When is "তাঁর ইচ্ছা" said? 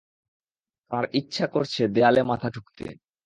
0.91-1.45